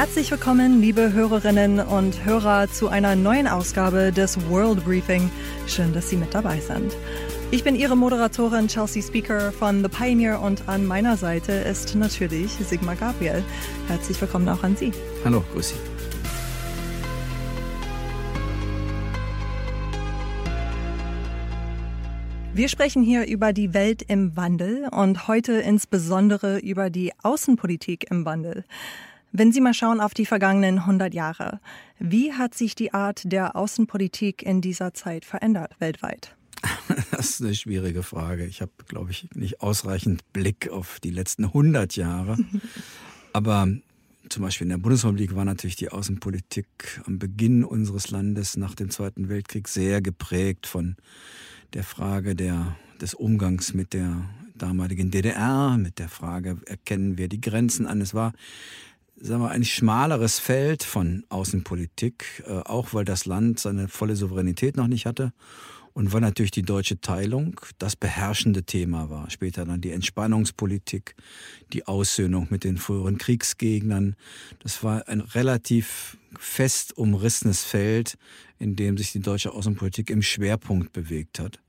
[0.00, 5.30] Herzlich willkommen, liebe Hörerinnen und Hörer, zu einer neuen Ausgabe des World Briefing.
[5.66, 6.96] Schön, dass Sie mit dabei sind.
[7.50, 12.50] Ich bin Ihre Moderatorin Chelsea Speaker von The Pioneer und an meiner Seite ist natürlich
[12.52, 13.44] Sigmar Gabriel.
[13.88, 14.90] Herzlich willkommen auch an Sie.
[15.22, 15.74] Hallo, grüß Sie.
[22.54, 28.24] Wir sprechen hier über die Welt im Wandel und heute insbesondere über die Außenpolitik im
[28.24, 28.64] Wandel.
[29.32, 31.60] Wenn Sie mal schauen auf die vergangenen 100 Jahre,
[32.00, 36.36] wie hat sich die Art der Außenpolitik in dieser Zeit verändert weltweit?
[37.12, 38.46] Das ist eine schwierige Frage.
[38.46, 42.38] Ich habe, glaube ich, nicht ausreichend Blick auf die letzten 100 Jahre.
[43.32, 43.68] Aber
[44.28, 46.66] zum Beispiel in der Bundesrepublik war natürlich die Außenpolitik
[47.06, 50.96] am Beginn unseres Landes nach dem Zweiten Weltkrieg sehr geprägt von
[51.74, 57.40] der Frage der, des Umgangs mit der damaligen DDR, mit der Frage, erkennen wir die
[57.40, 58.00] Grenzen an.
[58.00, 58.32] Es war
[59.20, 64.76] sagen wir, ein schmaleres Feld von Außenpolitik, äh, auch weil das Land seine volle Souveränität
[64.76, 65.32] noch nicht hatte
[65.92, 69.30] und weil natürlich die deutsche Teilung das beherrschende Thema war.
[69.30, 71.14] Später dann die Entspannungspolitik,
[71.72, 74.16] die Aussöhnung mit den früheren Kriegsgegnern.
[74.60, 78.16] Das war ein relativ fest umrissenes Feld,
[78.58, 81.60] in dem sich die deutsche Außenpolitik im Schwerpunkt bewegt hat.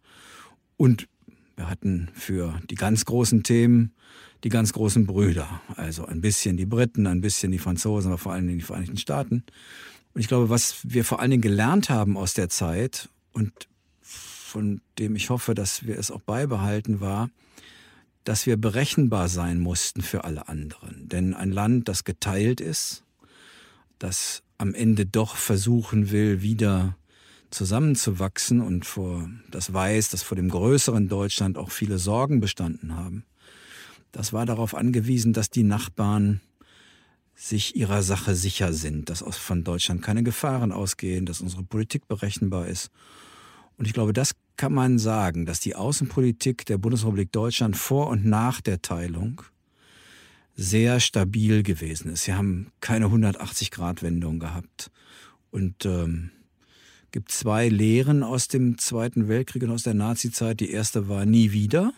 [0.77, 1.07] Und
[1.55, 3.93] wir hatten für die ganz großen Themen
[4.43, 5.61] die ganz großen Brüder.
[5.75, 9.43] Also ein bisschen die Briten, ein bisschen die Franzosen, aber vor allem die Vereinigten Staaten.
[10.13, 13.51] Und ich glaube, was wir vor allen Dingen gelernt haben aus der Zeit und
[14.01, 17.29] von dem ich hoffe, dass wir es auch beibehalten, war,
[18.23, 21.07] dass wir berechenbar sein mussten für alle anderen.
[21.07, 23.03] Denn ein Land, das geteilt ist,
[23.97, 26.97] das am Ende doch versuchen will, wieder
[27.49, 33.23] zusammenzuwachsen und vor, das weiß, dass vor dem größeren Deutschland auch viele Sorgen bestanden haben,
[34.11, 36.41] das war darauf angewiesen, dass die Nachbarn
[37.35, 42.67] sich ihrer Sache sicher sind, dass von Deutschland keine Gefahren ausgehen, dass unsere Politik berechenbar
[42.67, 42.91] ist.
[43.77, 48.25] Und ich glaube, das kann man sagen, dass die Außenpolitik der Bundesrepublik Deutschland vor und
[48.25, 49.41] nach der Teilung
[50.55, 52.25] sehr stabil gewesen ist.
[52.25, 54.91] Sie haben keine 180-Grad-Wendung gehabt.
[55.49, 56.29] Und ähm,
[57.11, 60.59] gibt zwei Lehren aus dem Zweiten Weltkrieg und aus der Nazizeit.
[60.59, 61.93] Die erste war nie wieder.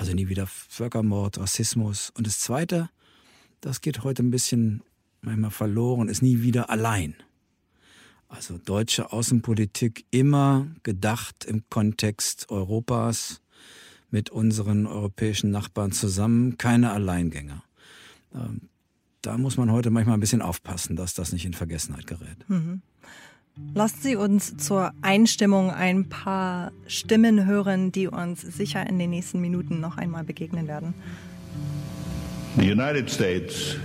[0.00, 2.10] Also nie wieder Völkermord, Rassismus.
[2.16, 2.88] Und das Zweite,
[3.60, 4.82] das geht heute ein bisschen
[5.20, 7.14] manchmal verloren, ist nie wieder allein.
[8.26, 13.42] Also deutsche Außenpolitik immer gedacht im Kontext Europas
[14.10, 17.62] mit unseren europäischen Nachbarn zusammen, keine Alleingänger.
[18.34, 18.70] Ähm,
[19.20, 22.48] da muss man heute manchmal ein bisschen aufpassen, dass das nicht in Vergessenheit gerät.
[22.48, 22.80] Mhm.
[23.74, 29.40] Lassen Sie uns zur Einstimmung ein paar Stimmen hören, die uns sicher in den nächsten
[29.40, 30.94] Minuten noch einmal begegnen werden.
[32.56, 33.76] The United States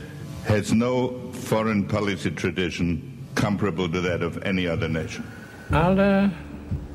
[0.48, 3.02] has no foreign policy tradition
[3.36, 5.24] comparable to that of any other nation.
[5.72, 6.32] Alle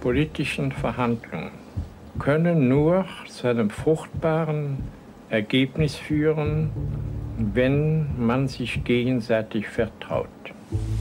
[0.01, 1.51] politischen Verhandlungen
[2.19, 4.79] können nur zu einem fruchtbaren
[5.29, 6.71] Ergebnis führen,
[7.39, 10.29] wenn man sich gegenseitig vertraut.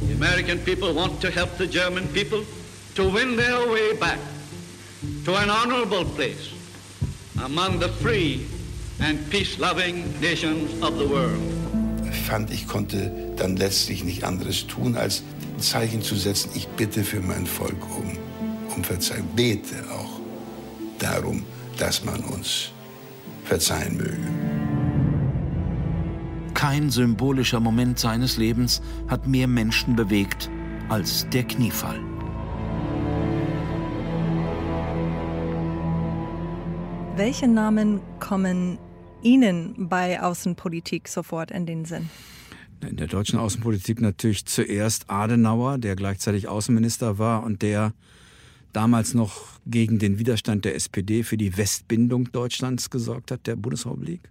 [0.07, 2.43] The American people want to help the German people
[2.95, 4.19] to win their way back
[5.25, 6.51] to an honorable place
[7.43, 8.45] among the free
[9.01, 11.41] and peace-loving nations of the world.
[12.11, 15.23] Ich fand, ich konnte dann letztlich nicht anderes tun, als
[15.55, 18.17] ein Zeichen zu setzen, ich bitte für mein Volk um,
[18.75, 20.19] um Verzeihung, bete auch
[20.99, 21.43] darum,
[21.77, 22.71] dass man uns
[23.45, 24.48] verzeihen möge.
[26.59, 30.51] Kein symbolischer Moment seines Lebens hat mehr Menschen bewegt
[30.89, 31.97] als der Kniefall.
[37.15, 38.77] Welche Namen kommen
[39.23, 42.09] Ihnen bei Außenpolitik sofort in den Sinn?
[42.81, 47.93] In der deutschen Außenpolitik natürlich zuerst Adenauer, der gleichzeitig Außenminister war und der
[48.73, 54.29] damals noch gegen den Widerstand der SPD für die Westbindung Deutschlands gesorgt hat, der Bundesrepublik.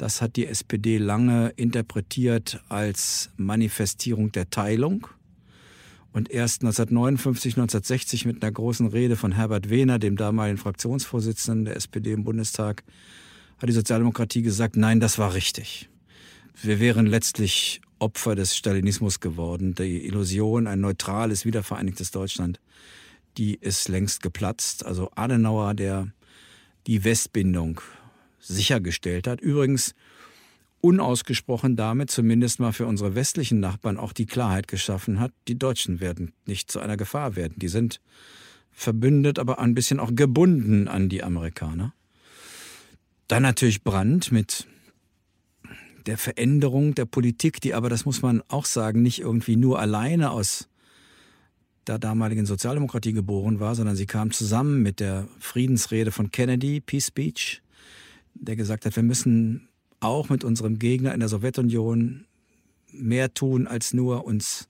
[0.00, 5.06] Das hat die SPD lange interpretiert als Manifestierung der Teilung.
[6.10, 11.76] Und erst 1959, 1960 mit einer großen Rede von Herbert Wehner, dem damaligen Fraktionsvorsitzenden der
[11.76, 12.82] SPD im Bundestag,
[13.58, 15.90] hat die Sozialdemokratie gesagt, nein, das war richtig.
[16.62, 19.74] Wir wären letztlich Opfer des Stalinismus geworden.
[19.74, 22.58] Die Illusion, ein neutrales, wiedervereinigtes Deutschland,
[23.36, 24.86] die ist längst geplatzt.
[24.86, 26.08] Also Adenauer, der
[26.86, 27.82] die Westbindung
[28.40, 29.40] sichergestellt hat.
[29.40, 29.94] Übrigens
[30.80, 36.00] unausgesprochen damit zumindest mal für unsere westlichen Nachbarn auch die Klarheit geschaffen hat, die Deutschen
[36.00, 37.54] werden nicht zu einer Gefahr werden.
[37.56, 38.00] Die sind
[38.72, 41.92] verbündet, aber ein bisschen auch gebunden an die Amerikaner.
[43.28, 44.66] Dann natürlich Brandt mit
[46.06, 50.30] der Veränderung der Politik, die aber, das muss man auch sagen, nicht irgendwie nur alleine
[50.30, 50.68] aus
[51.86, 57.08] der damaligen Sozialdemokratie geboren war, sondern sie kam zusammen mit der Friedensrede von Kennedy, Peace
[57.08, 57.62] Speech,
[58.34, 59.68] der gesagt hat, wir müssen
[60.00, 62.26] auch mit unserem Gegner in der Sowjetunion
[62.92, 64.68] mehr tun, als nur uns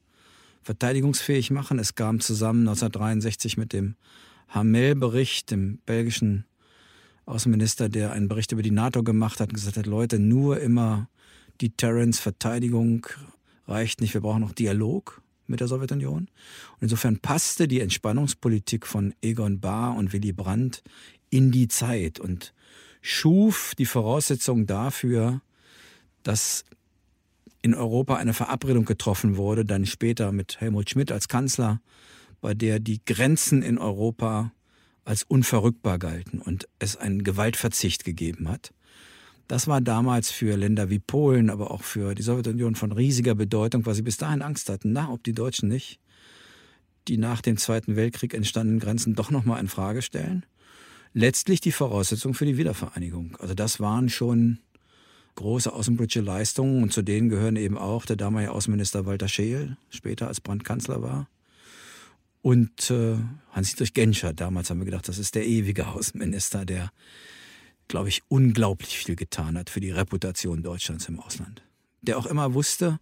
[0.62, 1.78] verteidigungsfähig machen.
[1.78, 3.94] Es kam zusammen 1963 mit dem
[4.48, 6.44] Hamel-Bericht, dem belgischen
[7.24, 11.08] Außenminister, der einen Bericht über die NATO gemacht hat und gesagt hat, Leute, nur immer
[11.60, 13.06] Deterrence, Verteidigung
[13.66, 16.22] reicht nicht, wir brauchen noch Dialog mit der Sowjetunion.
[16.22, 16.28] Und
[16.80, 20.82] insofern passte die Entspannungspolitik von Egon Bahr und Willy Brandt
[21.30, 22.52] in die Zeit und
[23.00, 25.40] schuf die Voraussetzungen dafür,
[26.22, 26.64] dass
[27.62, 31.80] in Europa eine Verabredung getroffen wurde, dann später mit Helmut Schmidt als Kanzler,
[32.40, 34.52] bei der die Grenzen in Europa
[35.04, 38.72] als unverrückbar galten und es einen Gewaltverzicht gegeben hat.
[39.48, 43.84] Das war damals für Länder wie Polen, aber auch für die Sowjetunion von riesiger Bedeutung,
[43.84, 46.00] weil sie bis dahin Angst hatten, na, ob die Deutschen nicht
[47.08, 50.44] die nach dem Zweiten Weltkrieg entstandenen Grenzen doch nochmal in Frage stellen.
[51.12, 53.36] Letztlich die Voraussetzung für die Wiedervereinigung.
[53.40, 54.58] Also das waren schon
[55.34, 60.28] große außenpolitische Leistungen und zu denen gehören eben auch der damalige Außenminister Walter Scheel, später
[60.28, 61.28] als Brandkanzler war,
[62.42, 63.16] und äh,
[63.52, 64.32] Hans-Dietrich Genscher.
[64.32, 66.90] Damals haben wir gedacht, das ist der ewige Außenminister, der
[67.90, 71.62] glaube ich, unglaublich viel getan hat für die Reputation Deutschlands im Ausland.
[72.00, 72.98] Der auch immer wusste,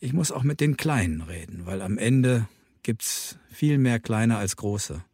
[0.00, 2.48] ich muss auch mit den Kleinen reden, weil am Ende
[2.82, 5.04] gibt es viel mehr Kleine als Große.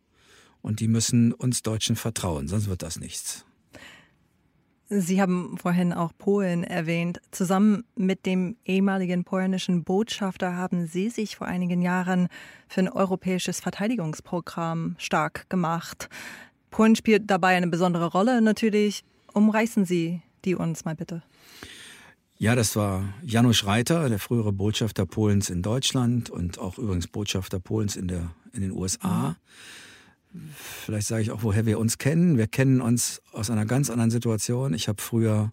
[0.63, 3.45] Und die müssen uns Deutschen vertrauen, sonst wird das nichts.
[4.91, 7.21] Sie haben vorhin auch Polen erwähnt.
[7.31, 12.29] Zusammen mit dem ehemaligen polnischen Botschafter haben Sie sich vor einigen Jahren
[12.69, 16.09] für ein europäisches Verteidigungsprogramm stark gemacht.
[16.71, 19.05] Polen spielt dabei eine besondere Rolle natürlich.
[19.35, 21.23] Umreißen Sie die uns mal bitte.
[22.39, 27.59] Ja, das war Janusz Reiter, der frühere Botschafter Polens in Deutschland und auch übrigens Botschafter
[27.59, 29.37] Polens in, der, in den USA.
[30.57, 32.37] Vielleicht sage ich auch, woher wir uns kennen.
[32.37, 34.75] Wir kennen uns aus einer ganz anderen Situation.
[34.75, 35.53] Ich habe früher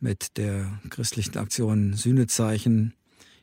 [0.00, 2.94] mit der christlichen Aktion Sühnezeichen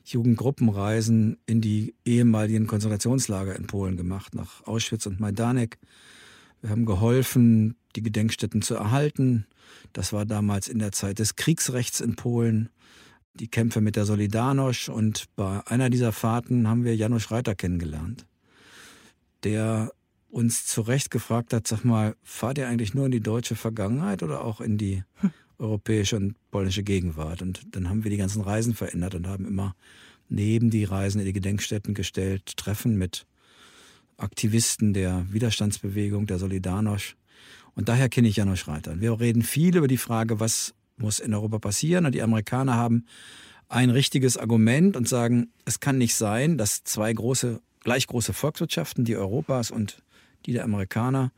[0.05, 5.79] Jugendgruppenreisen in die ehemaligen Konzentrationslager in Polen gemacht, nach Auschwitz und Majdanek.
[6.61, 9.47] Wir haben geholfen, die Gedenkstätten zu erhalten.
[9.93, 12.69] Das war damals in der Zeit des Kriegsrechts in Polen.
[13.33, 18.25] Die Kämpfe mit der Solidarność und bei einer dieser Fahrten haben wir Janusz Reiter kennengelernt,
[19.43, 19.91] der
[20.35, 24.21] uns zu Recht gefragt hat, sag mal, fahrt ihr eigentlich nur in die deutsche Vergangenheit
[24.21, 25.31] oder auch in die hm.
[25.59, 27.41] europäische und polnische Gegenwart?
[27.41, 29.75] Und dann haben wir die ganzen Reisen verändert und haben immer
[30.27, 33.25] neben die Reisen in die Gedenkstätten gestellt, Treffen mit
[34.17, 37.15] Aktivisten der Widerstandsbewegung, der Solidarność.
[37.73, 38.99] Und daher kenne ich Janusz Reiter.
[38.99, 42.05] Wir reden viel über die Frage, was muss in Europa passieren.
[42.05, 43.05] Und die Amerikaner haben
[43.69, 49.05] ein richtiges Argument und sagen, es kann nicht sein, dass zwei große, gleich große Volkswirtschaften,
[49.05, 50.03] die Europas und
[50.45, 51.31] die der Amerikaner,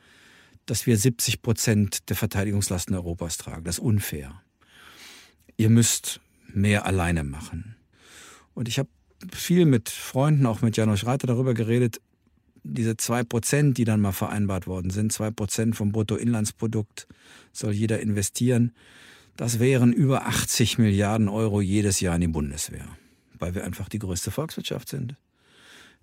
[0.66, 3.64] dass wir 70 Prozent der Verteidigungslasten Europas tragen.
[3.64, 4.42] Das ist unfair.
[5.56, 6.20] Ihr müsst
[6.54, 7.76] mehr alleine machen.
[8.54, 8.90] Und ich habe
[9.34, 12.02] viel mit Freunden, auch mit Janusz Reiter darüber geredet,
[12.64, 17.08] diese zwei Prozent, die dann mal vereinbart worden sind, zwei Prozent vom Bruttoinlandsprodukt
[17.54, 18.74] soll jeder investieren.
[19.38, 22.88] Das wären über 80 Milliarden Euro jedes Jahr in die Bundeswehr,
[23.40, 25.16] weil wir einfach die größte Volkswirtschaft sind.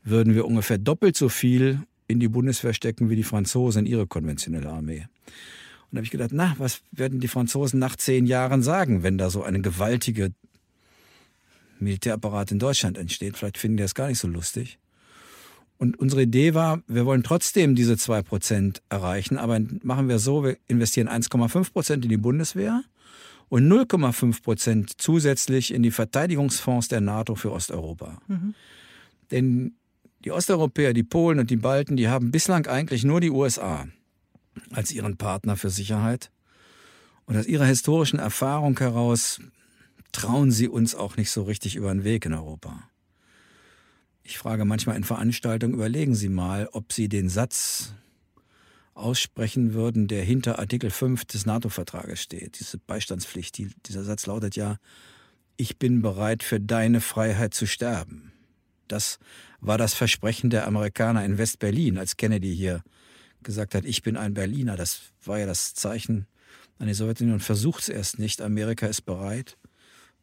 [0.03, 4.07] Würden wir ungefähr doppelt so viel in die Bundeswehr stecken wie die Franzosen in ihre
[4.07, 5.07] konventionelle Armee.
[5.91, 9.19] Und da habe ich gedacht, na, was werden die Franzosen nach zehn Jahren sagen, wenn
[9.19, 10.33] da so eine gewaltige
[11.79, 13.37] Militärapparat in Deutschland entsteht?
[13.37, 14.79] Vielleicht finden die das gar nicht so lustig.
[15.79, 20.57] Und unsere Idee war, wir wollen trotzdem diese 2% erreichen, aber machen wir so, wir
[20.69, 22.83] investieren 1,5% in die Bundeswehr
[23.49, 28.19] und 0,5% zusätzlich in die Verteidigungsfonds der NATO für Osteuropa.
[28.29, 28.55] Mhm.
[29.31, 29.75] Denn
[30.25, 33.87] die Osteuropäer, die Polen und die Balten, die haben bislang eigentlich nur die USA
[34.71, 36.31] als ihren Partner für Sicherheit.
[37.27, 39.41] Und aus ihrer historischen Erfahrung heraus
[40.13, 42.89] trauen sie uns auch nicht so richtig über den Weg in Europa.
[44.23, 47.93] Ich frage manchmal in Veranstaltungen, überlegen Sie mal, ob Sie den Satz
[48.95, 53.59] aussprechen würden, der hinter Artikel 5 des NATO-Vertrages steht, diese Beistandspflicht.
[53.59, 54.79] Die, dieser Satz lautet ja,
[55.57, 58.34] ich bin bereit für deine Freiheit zu sterben.
[58.89, 59.19] Das
[59.61, 62.83] war das Versprechen der Amerikaner in West-Berlin, als Kennedy hier
[63.43, 64.77] gesagt hat, ich bin ein Berliner.
[64.77, 66.27] Das war ja das Zeichen
[66.79, 67.41] an die Sowjetunion.
[67.41, 68.41] Versucht es erst nicht.
[68.41, 69.57] Amerika ist bereit,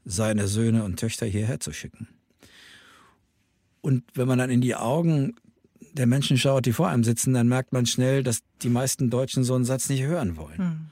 [0.03, 2.07] seine Söhne und Töchter hierher zu schicken.
[3.81, 5.35] Und wenn man dann in die Augen
[5.93, 9.43] der Menschen schaut, die vor einem sitzen, dann merkt man schnell, dass die meisten Deutschen
[9.43, 10.57] so einen Satz nicht hören wollen.
[10.57, 10.89] Hm.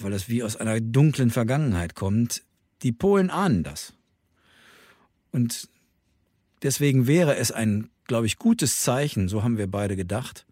[0.00, 2.42] weil es wie aus einer dunklen Vergangenheit kommt.
[2.82, 3.92] Die Polen ahnen das.
[5.32, 5.68] Und
[6.62, 10.46] deswegen wäre es ein, glaube ich, gutes Zeichen, so haben wir beide gedacht,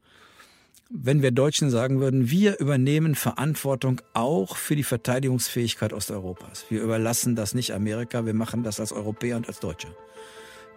[0.91, 6.65] wenn wir Deutschen sagen würden, wir übernehmen Verantwortung auch für die Verteidigungsfähigkeit Osteuropas.
[6.71, 9.89] Wir überlassen das nicht Amerika, wir machen das als Europäer und als Deutsche.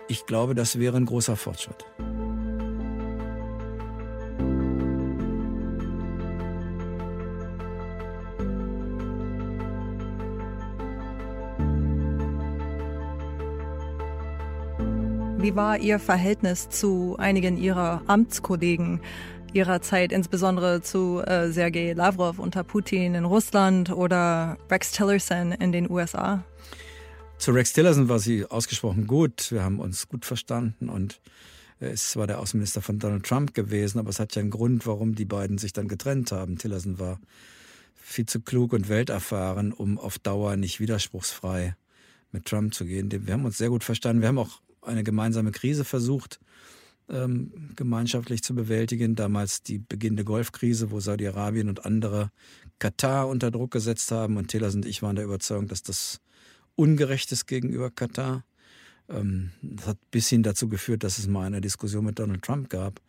[0.09, 1.85] Ich glaube, das wäre ein großer Fortschritt.
[15.41, 19.01] Wie war Ihr Verhältnis zu einigen Ihrer Amtskollegen
[19.53, 25.71] Ihrer Zeit, insbesondere zu äh, Sergei Lavrov unter Putin in Russland oder Rex Tillerson in
[25.71, 26.43] den USA?
[27.39, 29.51] Zu Rex Tillerson war sie ausgesprochen gut.
[29.51, 31.19] Wir haben uns gut verstanden und
[31.79, 34.85] er ist zwar der Außenminister von Donald Trump gewesen, aber es hat ja einen Grund,
[34.85, 36.59] warum die beiden sich dann getrennt haben.
[36.59, 37.19] Tillerson war
[37.95, 41.75] viel zu klug und welterfahren, um auf Dauer nicht widerspruchsfrei
[42.31, 43.09] mit Trump zu gehen.
[43.25, 44.21] Wir haben uns sehr gut verstanden.
[44.21, 46.39] Wir haben auch eine gemeinsame Krise versucht,
[47.09, 49.15] ähm, gemeinschaftlich zu bewältigen.
[49.15, 52.31] Damals die beginnende Golfkrise, wo Saudi-Arabien und andere
[52.79, 54.37] Katar unter Druck gesetzt haben.
[54.37, 56.19] Und Tillerson und ich waren der Überzeugung, dass das
[56.75, 58.43] ungerecht ist gegenüber Katar.
[59.09, 62.69] Ähm, das hat bis hin dazu geführt, dass es mal eine Diskussion mit Donald Trump
[62.69, 63.01] gab.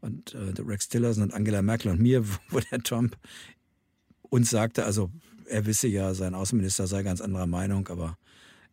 [0.00, 3.16] Und äh, Rex Tillerson und Angela Merkel und mir, wo der Trump
[4.22, 5.10] uns sagte, also
[5.46, 8.16] er wisse ja, sein Außenminister sei ganz anderer Meinung, aber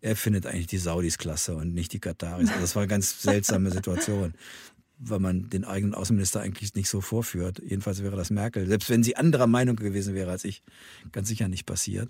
[0.01, 2.49] er findet eigentlich die Saudis klasse und nicht die Kataris.
[2.49, 4.33] Also das war eine ganz seltsame Situation,
[4.99, 7.61] weil man den eigenen Außenminister eigentlich nicht so vorführt.
[7.65, 10.61] Jedenfalls wäre das Merkel, selbst wenn sie anderer Meinung gewesen wäre als ich,
[11.11, 12.09] ganz sicher nicht passiert.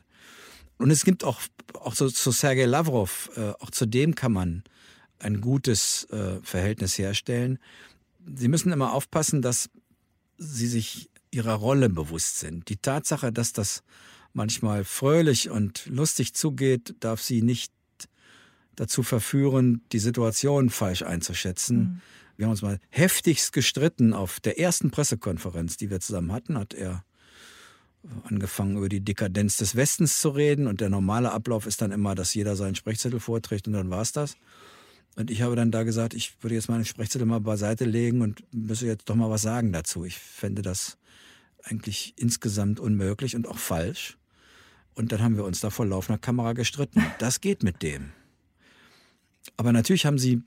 [0.78, 1.42] Und es gibt auch,
[1.74, 4.64] auch zu, zu Sergei Lavrov, äh, auch zu dem kann man
[5.20, 7.58] ein gutes äh, Verhältnis herstellen.
[8.36, 9.70] Sie müssen immer aufpassen, dass
[10.38, 12.70] sie sich ihrer Rolle bewusst sind.
[12.70, 13.82] Die Tatsache, dass das
[14.34, 17.72] manchmal fröhlich und lustig zugeht, darf sie nicht
[18.78, 21.78] dazu verführen, die Situation falsch einzuschätzen.
[21.78, 22.02] Mhm.
[22.38, 26.74] Wir haben uns mal heftigst gestritten auf der ersten Pressekonferenz, die wir zusammen hatten, hat
[26.74, 27.04] er
[28.24, 32.16] angefangen über die Dekadenz des Westens zu reden und der normale Ablauf ist dann immer,
[32.16, 34.38] dass jeder seinen Sprechzettel vorträgt und dann war es das.
[35.16, 38.44] Und ich habe dann da gesagt, ich würde jetzt meinen Sprechzettel mal beiseite legen und
[38.54, 40.06] müsse jetzt doch mal was sagen dazu.
[40.06, 40.98] Ich fände das
[41.64, 44.18] eigentlich insgesamt unmöglich und auch falsch.
[44.94, 47.04] Und dann haben wir uns da vor laufender Kamera gestritten.
[47.20, 48.12] Das geht mit dem.
[49.58, 50.44] Aber natürlich haben sie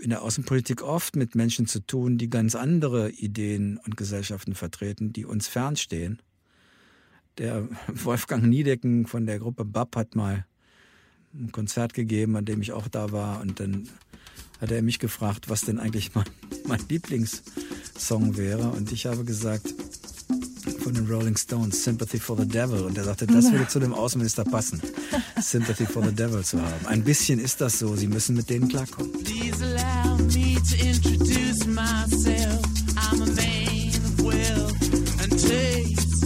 [0.00, 5.12] in der Außenpolitik oft mit Menschen zu tun, die ganz andere Ideen und Gesellschaften vertreten,
[5.12, 6.20] die uns fernstehen.
[7.38, 10.44] Der Wolfgang Niedecken von der Gruppe BAP hat mal
[11.34, 13.40] ein Konzert gegeben, an dem ich auch da war.
[13.40, 13.88] Und dann
[14.60, 16.28] hat er mich gefragt, was denn eigentlich mein,
[16.66, 18.70] mein Lieblingssong wäre.
[18.70, 19.72] Und ich habe gesagt,
[20.88, 22.80] von den Rolling Stones, Sympathy for the Devil.
[22.84, 24.80] Und er sagte, das würde zu dem Außenminister passen,
[25.38, 26.86] Sympathy for the Devil zu haben.
[26.86, 29.12] Ein bisschen ist das so, sie müssen mit denen klarkommen.
[29.22, 32.64] Please allow me to introduce myself.
[32.96, 34.72] I'm a man of wealth
[35.20, 36.24] and taste.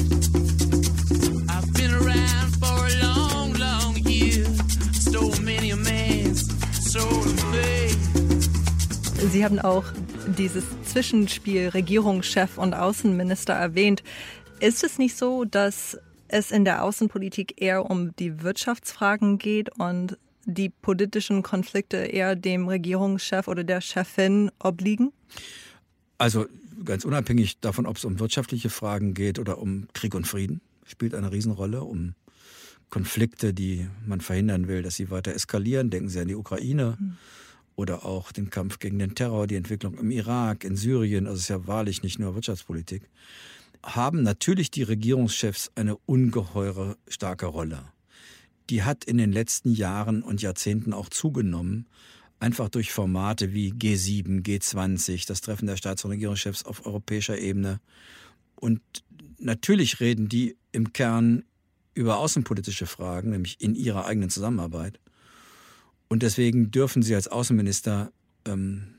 [1.48, 4.46] I've been around for a long, long year.
[4.92, 6.46] Stole many a man's
[6.88, 7.98] soul and faith.
[9.32, 9.84] Sie haben auch
[10.38, 14.04] dieses Zwischenspiel Regierungschef und Außenminister erwähnt.
[14.62, 20.16] Ist es nicht so, dass es in der Außenpolitik eher um die Wirtschaftsfragen geht und
[20.44, 25.12] die politischen Konflikte eher dem Regierungschef oder der Chefin obliegen?
[26.16, 26.46] Also
[26.84, 31.16] ganz unabhängig davon, ob es um wirtschaftliche Fragen geht oder um Krieg und Frieden, spielt
[31.16, 32.14] eine Riesenrolle, um
[32.88, 35.90] Konflikte, die man verhindern will, dass sie weiter eskalieren.
[35.90, 36.96] Denken Sie an die Ukraine.
[37.00, 37.16] Mhm
[37.74, 41.44] oder auch den Kampf gegen den Terror, die Entwicklung im Irak, in Syrien, also es
[41.44, 43.08] ist ja wahrlich nicht nur Wirtschaftspolitik
[43.84, 47.84] haben natürlich die Regierungschefs eine ungeheure starke Rolle.
[48.70, 51.86] Die hat in den letzten Jahren und Jahrzehnten auch zugenommen,
[52.38, 57.80] einfach durch Formate wie G7, G20, das Treffen der Staats- und Regierungschefs auf europäischer Ebene.
[58.54, 58.80] Und
[59.38, 61.44] natürlich reden die im Kern
[61.94, 64.98] über außenpolitische Fragen, nämlich in ihrer eigenen Zusammenarbeit.
[66.08, 68.12] Und deswegen dürfen sie als Außenminister
[68.44, 68.94] ähm,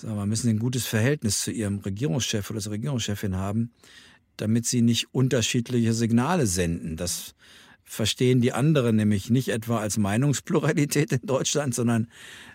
[0.00, 3.72] sagen wir, müssen ein gutes Verhältnis zu ihrem Regierungschef oder zur Regierungschefin haben,
[4.36, 6.96] damit sie nicht unterschiedliche Signale senden.
[6.96, 7.34] Das
[7.84, 12.08] verstehen die anderen nämlich nicht etwa als Meinungspluralität in Deutschland, sondern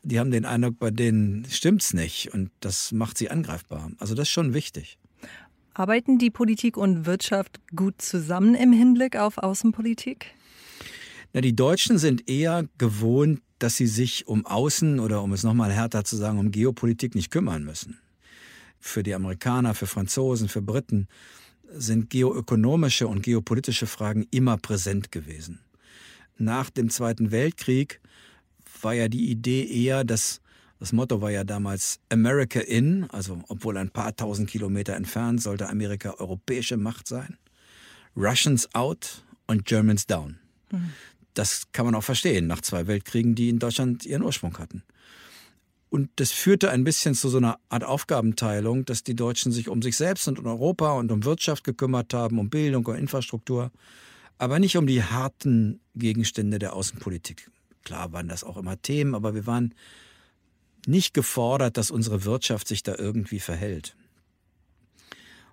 [0.04, 3.92] die haben den Eindruck, bei denen stimmt's nicht und das macht sie angreifbar.
[3.98, 4.98] Also das ist schon wichtig.
[5.74, 10.28] Arbeiten die Politik und Wirtschaft gut zusammen im Hinblick auf Außenpolitik?
[11.34, 15.72] Na, die Deutschen sind eher gewohnt, dass sie sich um Außen oder um es nochmal
[15.72, 18.00] härter zu sagen, um Geopolitik nicht kümmern müssen.
[18.80, 21.08] Für die Amerikaner, für Franzosen, für Briten
[21.76, 25.60] sind geoökonomische und geopolitische Fragen immer präsent gewesen.
[26.38, 28.02] Nach dem Zweiten Weltkrieg
[28.82, 30.42] war ja die Idee eher, dass
[30.80, 35.70] das Motto war ja damals America in, also obwohl ein paar tausend Kilometer entfernt sollte
[35.70, 37.38] Amerika europäische Macht sein.
[38.18, 40.40] Russians out und Germans down.
[40.72, 40.92] Mhm.
[41.34, 44.84] Das kann man auch verstehen nach zwei Weltkriegen, die in Deutschland ihren Ursprung hatten.
[45.90, 49.84] Und das führte ein bisschen zu so einer Art Aufgabenteilung, dass die Deutschen sich um
[49.84, 53.72] sich selbst und um Europa und um Wirtschaft gekümmert haben, um Bildung und Infrastruktur,
[54.40, 57.52] aber nicht um die harten Gegenstände der Außenpolitik.
[57.84, 59.76] Klar waren das auch immer Themen, aber wir waren
[60.88, 63.96] nicht gefordert, dass unsere Wirtschaft sich da irgendwie verhält.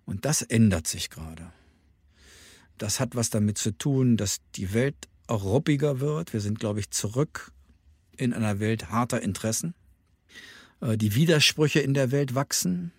[0.06, 1.52] Und das ändert sich gerade.
[2.78, 6.32] Das hat was damit zu tun, dass die Welt ruppiger wird.
[6.32, 7.52] Wir sind, glaube ich, zurück
[8.16, 9.74] in einer Welt harter Interessen.
[10.80, 12.92] Äh, die Widersprüche in der Welt wachsen,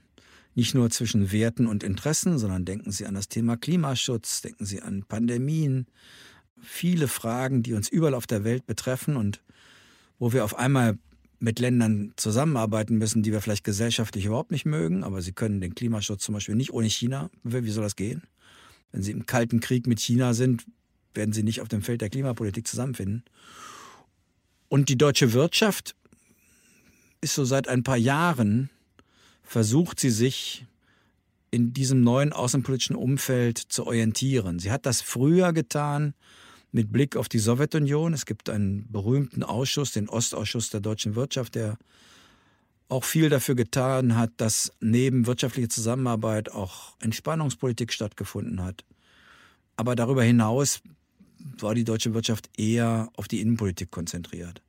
[0.55, 4.81] nicht nur zwischen Werten und Interessen, sondern denken Sie an das Thema Klimaschutz, denken Sie
[4.81, 5.87] an Pandemien,
[6.61, 9.41] viele Fragen, die uns überall auf der Welt betreffen und
[10.19, 10.97] wo wir auf einmal
[11.39, 15.73] mit Ländern zusammenarbeiten müssen, die wir vielleicht gesellschaftlich überhaupt nicht mögen, aber sie können den
[15.73, 17.31] Klimaschutz zum Beispiel nicht ohne China.
[17.43, 18.23] Wie soll das gehen?
[18.91, 20.65] Wenn sie im kalten Krieg mit China sind,
[21.13, 23.23] werden sie nicht auf dem Feld der Klimapolitik zusammenfinden.
[24.69, 25.95] Und die deutsche Wirtschaft
[27.21, 28.69] ist so seit ein paar Jahren,
[29.43, 30.65] versucht sie sich
[31.51, 34.59] in diesem neuen außenpolitischen Umfeld zu orientieren.
[34.59, 36.13] Sie hat das früher getan
[36.71, 38.13] mit Blick auf die Sowjetunion.
[38.13, 41.77] Es gibt einen berühmten Ausschuss, den Ostausschuss der deutschen Wirtschaft, der
[42.87, 48.83] auch viel dafür getan hat, dass neben wirtschaftlicher Zusammenarbeit auch Entspannungspolitik stattgefunden hat.
[49.75, 50.81] Aber darüber hinaus
[51.59, 54.61] war die deutsche Wirtschaft eher auf die Innenpolitik konzentriert.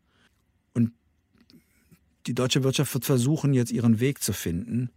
[0.75, 0.93] Und
[2.27, 4.91] die deutsche Wirtschaft wird versuchen, jetzt ihren Weg zu finden.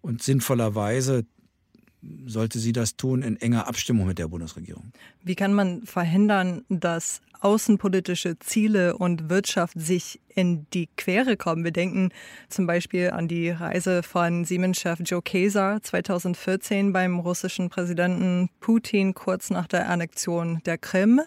[0.00, 1.26] Und sinnvollerweise
[2.26, 4.92] sollte sie das tun in enger Abstimmung mit der Bundesregierung.
[5.22, 11.64] Wie kann man verhindern, dass außenpolitische Ziele und Wirtschaft sich in die Quere kommen?
[11.64, 12.10] Wir denken
[12.48, 19.50] zum Beispiel an die Reise von Siemens-Chef Joe Kaeser 2014 beim russischen Präsidenten Putin kurz
[19.50, 21.20] nach der Annexion der Krim.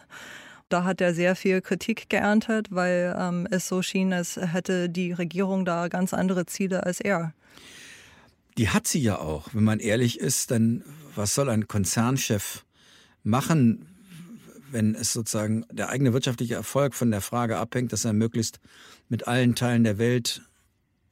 [0.69, 5.11] Da hat er sehr viel Kritik geerntet, weil ähm, es so schien, als hätte die
[5.11, 7.33] Regierung da ganz andere Ziele als er.
[8.59, 9.53] Die hat sie ja auch.
[9.53, 10.83] Wenn man ehrlich ist, dann
[11.15, 12.65] was soll ein Konzernchef
[13.23, 13.85] machen,
[14.69, 18.59] wenn es sozusagen der eigene wirtschaftliche Erfolg von der Frage abhängt, dass er möglichst
[19.07, 20.41] mit allen Teilen der Welt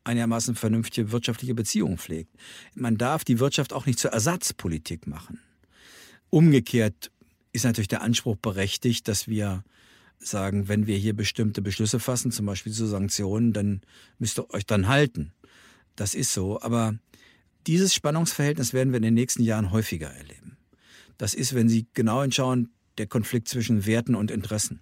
[0.04, 2.36] einigermaßen vernünftige wirtschaftliche Beziehungen pflegt.
[2.76, 5.40] Man darf die Wirtschaft auch nicht zur Ersatzpolitik machen.
[6.30, 7.12] Umgekehrt
[7.54, 9.64] ist natürlich der Anspruch berechtigt, dass wir
[10.20, 13.80] sagen, wenn wir hier bestimmte Beschlüsse fassen, zum Beispiel zu Sanktionen, dann
[14.20, 15.32] müsst ihr euch dann halten.
[15.96, 16.62] Das ist so.
[16.62, 16.98] Aber
[17.68, 20.58] dieses Spannungsverhältnis werden wir in den nächsten Jahren häufiger erleben.
[21.18, 24.80] Das ist, wenn Sie genau hinschauen, der Konflikt zwischen Werten und Interessen.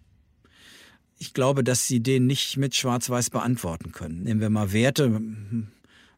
[1.18, 4.24] Ich glaube, dass Sie den nicht mit Schwarz-Weiß beantworten können.
[4.24, 5.22] Nehmen wir mal Werte.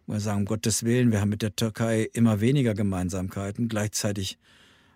[0.07, 3.67] Wir sagen, um Gottes Willen, wir haben mit der Türkei immer weniger Gemeinsamkeiten.
[3.67, 4.37] Gleichzeitig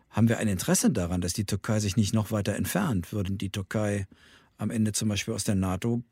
[0.09, 3.13] haben wir ein Interesse daran, dass die Türkei sich nicht noch weiter entfernt.
[3.13, 4.07] Würden die Türkei
[4.57, 6.03] am Ende zum Beispiel aus der NATO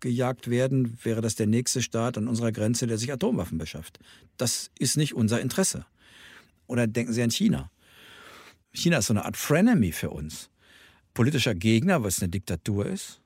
[0.00, 3.98] gejagt werden, wäre das der nächste Staat an unserer Grenze, der sich Atomwaffen beschafft.
[4.36, 5.86] Das ist nicht unser Interesse.
[6.66, 7.70] Oder denken Sie an China.
[8.72, 10.50] China ist so eine Art Frenemy für uns.
[11.14, 13.20] Politischer Gegner, weil es eine Diktatur ist,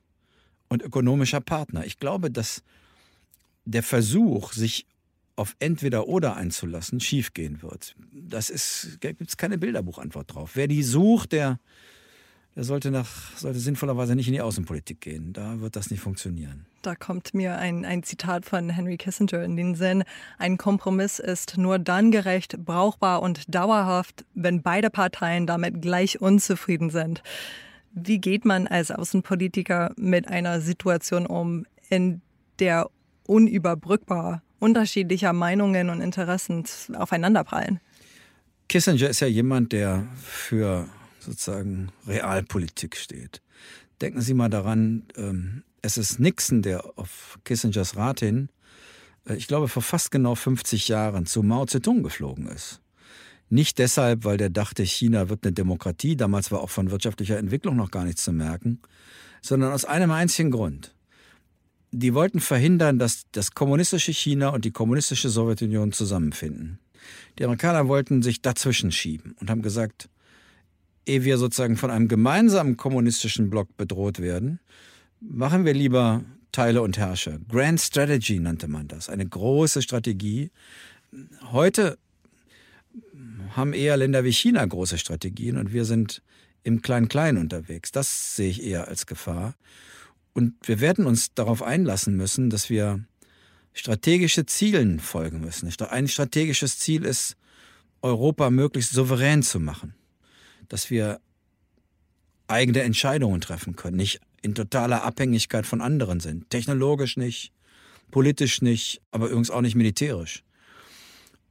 [0.67, 1.85] und ökonomischer Partner.
[1.85, 2.63] Ich glaube, dass
[3.65, 4.87] der Versuch, sich
[5.35, 7.95] auf entweder oder einzulassen, schiefgehen wird.
[8.11, 10.51] Das ist, gibt es keine Bilderbuchantwort drauf.
[10.55, 11.59] Wer die sucht, der,
[12.55, 15.33] der sollte, nach, sollte sinnvollerweise nicht in die Außenpolitik gehen.
[15.33, 16.65] Da wird das nicht funktionieren.
[16.81, 20.03] Da kommt mir ein, ein Zitat von Henry Kissinger in den Sinn.
[20.37, 26.89] Ein Kompromiss ist nur dann gerecht, brauchbar und dauerhaft, wenn beide Parteien damit gleich unzufrieden
[26.89, 27.23] sind.
[27.91, 32.21] Wie geht man als Außenpolitiker mit einer Situation um, in
[32.59, 32.89] der
[33.25, 36.63] unüberbrückbar unterschiedlicher Meinungen und Interessen
[36.95, 37.79] aufeinanderprallen.
[38.67, 40.87] Kissinger ist ja jemand, der für
[41.25, 43.41] sozusagen Realpolitik steht.
[44.01, 48.49] Denken Sie mal daran, ähm, es ist Nixon, der auf Kissingers Rat hin,
[49.27, 52.81] äh, ich glaube, vor fast genau 50 Jahren zu Mao Zedong geflogen ist.
[53.49, 57.75] Nicht deshalb, weil der dachte, China wird eine Demokratie, damals war auch von wirtschaftlicher Entwicklung
[57.75, 58.81] noch gar nichts zu merken,
[59.41, 60.95] sondern aus einem einzigen Grund
[61.95, 66.79] die wollten verhindern, dass das kommunistische China und die kommunistische Sowjetunion zusammenfinden.
[67.39, 70.09] Die Amerikaner wollten sich dazwischen schieben und haben gesagt,
[71.05, 74.59] ehe wir sozusagen von einem gemeinsamen kommunistischen Block bedroht werden,
[75.19, 77.39] machen wir lieber Teile und Herrsche.
[77.49, 80.51] Grand Strategy nannte man das, eine große Strategie.
[81.51, 81.97] Heute
[83.55, 86.21] haben eher Länder wie China große Strategien und wir sind
[86.63, 87.91] im Klein-Klein unterwegs.
[87.91, 89.55] Das sehe ich eher als Gefahr.
[90.33, 93.05] Und wir werden uns darauf einlassen müssen, dass wir
[93.73, 95.71] strategische Zielen folgen müssen.
[95.89, 97.37] Ein strategisches Ziel ist,
[98.01, 99.93] Europa möglichst souverän zu machen.
[100.69, 101.19] Dass wir
[102.47, 106.49] eigene Entscheidungen treffen können, nicht in totaler Abhängigkeit von anderen sind.
[106.49, 107.51] Technologisch nicht,
[108.11, 110.43] politisch nicht, aber übrigens auch nicht militärisch.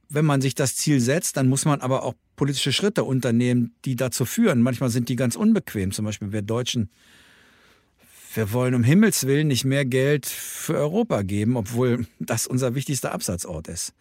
[0.07, 3.95] Wenn man sich das Ziel setzt, dann muss man aber auch politische Schritte unternehmen, die
[3.95, 4.61] dazu führen.
[4.61, 5.91] Manchmal sind die ganz unbequem.
[5.91, 6.89] Zum Beispiel wir Deutschen,
[8.33, 13.11] wir wollen um Himmels Willen nicht mehr Geld für Europa geben, obwohl das unser wichtigster
[13.11, 13.93] Absatzort ist.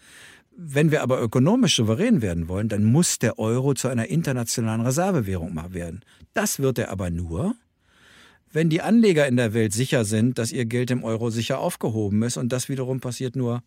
[0.56, 5.58] Wenn wir aber ökonomisch souverän werden wollen, dann muss der Euro zu einer internationalen Reservewährung
[5.72, 6.04] werden.
[6.32, 7.56] Das wird er aber nur,
[8.52, 12.22] wenn die Anleger in der Welt sicher sind, dass ihr Geld im Euro sicher aufgehoben
[12.22, 12.36] ist.
[12.36, 13.64] Und das wiederum passiert nur,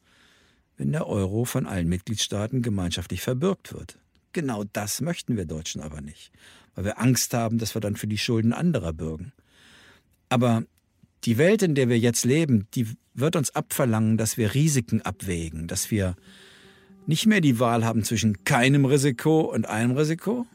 [0.78, 4.00] wenn der Euro von allen Mitgliedstaaten gemeinschaftlich verbürgt wird.
[4.32, 6.32] Genau das möchten wir Deutschen aber nicht,
[6.76, 9.34] weil wir Angst haben, dass wir dann für die Schulden anderer bürgen.
[10.30, 10.64] Aber
[11.26, 15.68] die Welt, in der wir jetzt leben, die wird uns abverlangen, dass wir Risiken abwägen,
[15.68, 16.16] dass wir
[17.08, 20.46] nicht mehr die Wahl haben zwischen keinem Risiko und einem Risiko.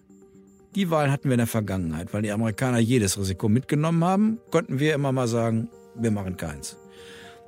[0.74, 4.78] Die Wahl hatten wir in der Vergangenheit, weil die Amerikaner jedes Risiko mitgenommen haben, konnten
[4.78, 6.76] wir immer mal sagen, wir machen keins.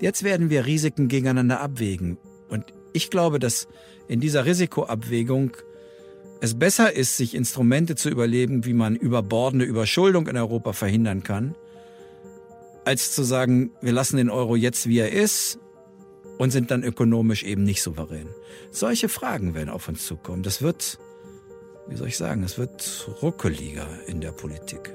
[0.00, 2.18] Jetzt werden wir Risiken gegeneinander abwägen.
[2.48, 3.68] Und ich glaube, dass
[4.08, 5.52] in dieser Risikoabwägung
[6.40, 11.54] es besser ist, sich Instrumente zu überleben, wie man überbordende Überschuldung in Europa verhindern kann,
[12.84, 15.58] als zu sagen, wir lassen den Euro jetzt, wie er ist,
[16.38, 18.28] und sind dann ökonomisch eben nicht souverän.
[18.70, 20.42] Solche Fragen werden auf uns zukommen.
[20.42, 20.98] Das wird,
[21.88, 24.92] wie soll ich sagen, es wird ruckeliger in der Politik.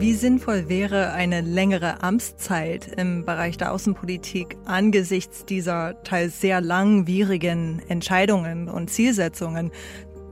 [0.00, 7.82] Wie sinnvoll wäre eine längere Amtszeit im Bereich der Außenpolitik angesichts dieser teils sehr langwierigen
[7.86, 9.70] Entscheidungen und Zielsetzungen?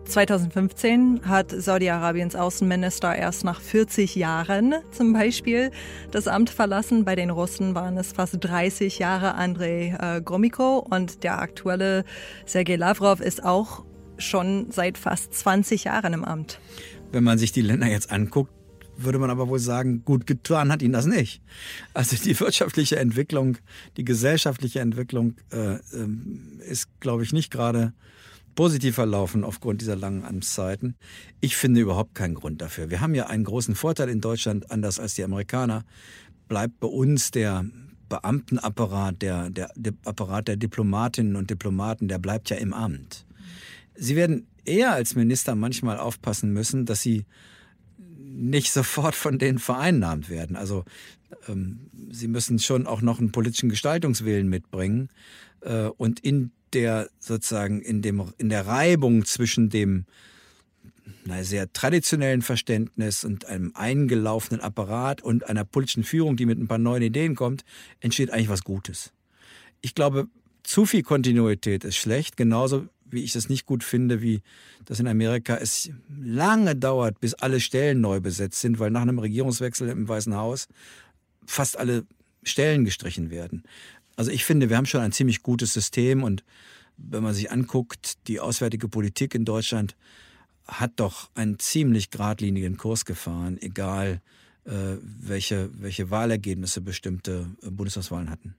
[0.07, 5.71] 2015 hat Saudi-Arabiens Außenminister erst nach 40 Jahren zum Beispiel
[6.13, 7.05] das Amt verlassen.
[7.05, 12.07] Bei den Russen waren es fast 30 Jahre Andrei äh, Gromyko und der aktuelle
[12.47, 13.85] Sergei Lavrov ist auch
[14.17, 16.59] schon seit fast 20 Jahren im Amt.
[17.13, 18.51] Wenn man sich die Länder jetzt anguckt,
[18.99, 21.41] würde man aber wohl sagen, gut getan hat ihn das nicht.
[21.95, 23.59] Also die wirtschaftliche Entwicklung,
[23.97, 27.93] die gesellschaftliche Entwicklung äh, ähm, ist, glaube ich, nicht gerade
[28.55, 30.97] positiv verlaufen aufgrund dieser langen Amtszeiten.
[31.41, 32.91] Ich finde überhaupt keinen Grund dafür.
[32.91, 35.85] Wir haben ja einen großen Vorteil in Deutschland, anders als die Amerikaner,
[36.49, 37.65] bleibt bei uns der
[38.09, 43.27] Beamtenapparat, der, der, der Apparat der Diplomatinnen und Diplomaten, der bleibt ja im Amt.
[43.95, 47.27] Sie werden eher als Minister manchmal aufpassen müssen, dass sie
[48.39, 50.57] nicht sofort von denen vereinnahmt werden.
[50.57, 50.85] Also
[51.49, 55.09] ähm, sie müssen schon auch noch einen politischen Gestaltungswillen mitbringen
[55.61, 60.05] äh, und in der sozusagen in dem in der Reibung zwischen dem
[61.25, 66.69] na, sehr traditionellen Verständnis und einem eingelaufenen Apparat und einer politischen Führung, die mit ein
[66.69, 67.65] paar neuen Ideen kommt,
[68.01, 69.13] entsteht eigentlich was Gutes.
[69.81, 70.29] Ich glaube,
[70.63, 74.43] zu viel Kontinuität ist schlecht, genauso wie ich das nicht gut finde, wie
[74.85, 75.91] das in Amerika es
[76.21, 80.69] lange dauert, bis alle Stellen neu besetzt sind, weil nach einem Regierungswechsel im Weißen Haus
[81.47, 82.05] fast alle
[82.43, 83.65] Stellen gestrichen werden.
[84.17, 86.45] Also ich finde, wir haben schon ein ziemlich gutes System und
[86.97, 89.97] wenn man sich anguckt, die auswärtige Politik in Deutschland
[90.67, 94.21] hat doch einen ziemlich geradlinigen Kurs gefahren, egal
[94.65, 98.55] äh, welche, welche Wahlergebnisse bestimmte äh, Bundestagswahlen hatten.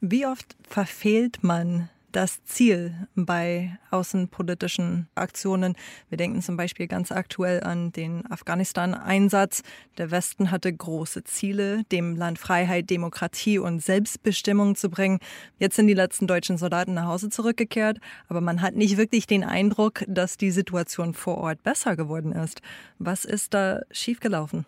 [0.00, 5.74] Wie oft verfehlt man das Ziel bei außenpolitischen Aktionen.
[6.08, 9.62] Wir denken zum Beispiel ganz aktuell an den Afghanistan-Einsatz.
[9.98, 15.18] Der Westen hatte große Ziele, dem Land Freiheit, Demokratie und Selbstbestimmung zu bringen.
[15.58, 17.98] Jetzt sind die letzten deutschen Soldaten nach Hause zurückgekehrt,
[18.28, 22.62] aber man hat nicht wirklich den Eindruck, dass die Situation vor Ort besser geworden ist.
[23.00, 24.66] Was ist da schiefgelaufen?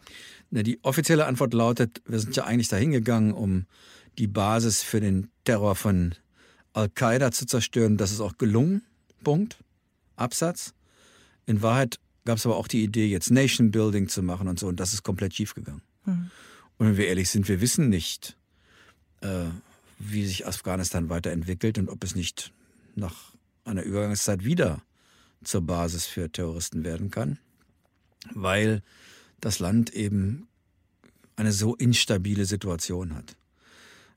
[0.50, 3.66] Na, die offizielle Antwort lautet, wir sind ja eigentlich dahin gegangen, um
[4.18, 6.14] die Basis für den Terror von
[6.76, 7.96] Al-Qaida zu zerstören.
[7.96, 8.82] Das ist auch gelungen.
[9.24, 9.58] Punkt.
[10.16, 10.74] Absatz.
[11.46, 14.66] In Wahrheit gab es aber auch die Idee, jetzt Nation Building zu machen und so.
[14.66, 15.82] Und das ist komplett schiefgegangen.
[16.04, 16.30] Mhm.
[16.78, 18.36] Und wenn wir ehrlich sind, wir wissen nicht,
[19.22, 19.46] äh,
[19.98, 22.52] wie sich Afghanistan weiterentwickelt und ob es nicht
[22.94, 23.32] nach
[23.64, 24.82] einer Übergangszeit wieder
[25.42, 27.38] zur Basis für Terroristen werden kann,
[28.34, 28.82] weil
[29.40, 30.48] das Land eben
[31.36, 33.36] eine so instabile Situation hat.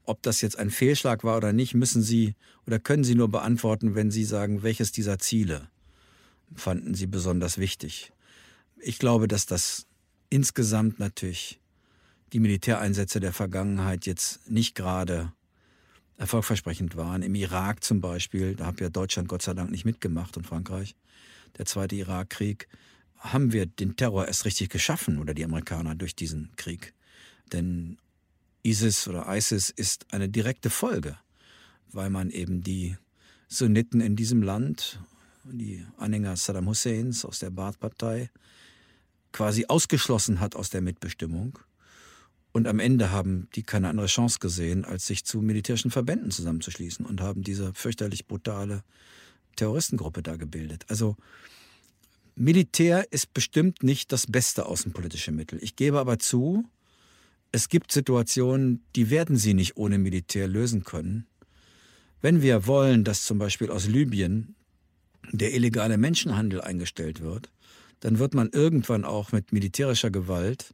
[0.09, 2.33] Ob das jetzt ein Fehlschlag war oder nicht, müssen Sie
[2.65, 5.69] oder können Sie nur beantworten, wenn Sie sagen, welches dieser Ziele
[6.55, 8.11] fanden Sie besonders wichtig.
[8.79, 9.85] Ich glaube, dass das
[10.31, 11.59] insgesamt natürlich
[12.33, 15.31] die Militäreinsätze der Vergangenheit jetzt nicht gerade
[16.17, 17.21] erfolgversprechend waren.
[17.21, 20.95] Im Irak zum Beispiel, da hat ja Deutschland Gott sei Dank nicht mitgemacht und Frankreich,
[21.59, 22.67] der zweite Irakkrieg,
[23.17, 26.95] haben wir den Terror erst richtig geschaffen oder die Amerikaner durch diesen Krieg.
[27.53, 27.99] Denn
[28.63, 31.17] ISIS oder ISIS ist eine direkte Folge,
[31.91, 32.97] weil man eben die
[33.47, 34.99] Sunniten in diesem Land,
[35.43, 38.29] die Anhänger Saddam Husseins aus der Baath-Partei,
[39.31, 41.59] quasi ausgeschlossen hat aus der Mitbestimmung.
[42.51, 47.05] Und am Ende haben die keine andere Chance gesehen, als sich zu militärischen Verbänden zusammenzuschließen
[47.05, 48.83] und haben diese fürchterlich brutale
[49.55, 50.85] Terroristengruppe da gebildet.
[50.87, 51.15] Also
[52.35, 55.59] Militär ist bestimmt nicht das beste außenpolitische Mittel.
[55.61, 56.63] Ich gebe aber zu,
[57.51, 61.25] es gibt Situationen, die werden sie nicht ohne Militär lösen können.
[62.21, 64.55] Wenn wir wollen, dass zum Beispiel aus Libyen
[65.31, 67.49] der illegale Menschenhandel eingestellt wird,
[68.01, 70.73] dann wird man irgendwann auch mit militärischer Gewalt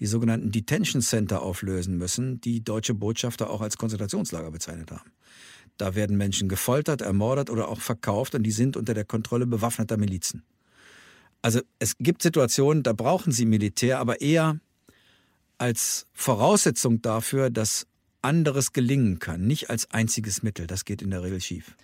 [0.00, 5.12] die sogenannten Detention Center auflösen müssen, die deutsche Botschafter auch als Konzentrationslager bezeichnet haben.
[5.76, 9.96] Da werden Menschen gefoltert, ermordet oder auch verkauft und die sind unter der Kontrolle bewaffneter
[9.96, 10.42] Milizen.
[11.42, 14.58] Also es gibt Situationen, da brauchen sie Militär, aber eher
[15.64, 17.86] als Voraussetzung dafür, dass
[18.20, 20.66] anderes gelingen kann, nicht als einziges Mittel.
[20.66, 21.74] Das geht in der Regel schief.